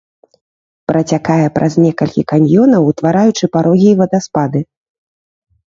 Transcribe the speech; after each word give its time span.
Працякае 0.91 1.47
праз 1.57 1.73
некалькі 1.85 2.21
каньёнаў, 2.33 2.89
утвараючы 2.95 3.53
парогі 3.59 3.87
і 3.93 3.95
вадаспады. 4.03 4.59